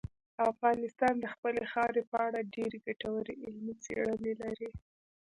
[0.51, 4.69] افغانستان د خپلې خاورې په اړه ډېرې ګټورې علمي څېړنې لري.